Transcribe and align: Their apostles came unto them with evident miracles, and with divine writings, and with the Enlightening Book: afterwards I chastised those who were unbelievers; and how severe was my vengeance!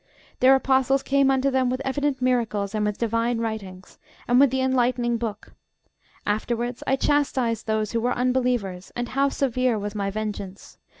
Their 0.39 0.55
apostles 0.55 1.03
came 1.03 1.29
unto 1.29 1.51
them 1.51 1.69
with 1.69 1.79
evident 1.85 2.23
miracles, 2.23 2.73
and 2.73 2.83
with 2.83 2.97
divine 2.97 3.37
writings, 3.37 3.99
and 4.27 4.39
with 4.39 4.49
the 4.49 4.59
Enlightening 4.61 5.17
Book: 5.17 5.53
afterwards 6.25 6.81
I 6.87 6.95
chastised 6.95 7.67
those 7.67 7.91
who 7.91 8.01
were 8.01 8.13
unbelievers; 8.13 8.91
and 8.95 9.09
how 9.09 9.29
severe 9.29 9.77
was 9.77 9.93
my 9.93 10.09
vengeance! 10.09 10.79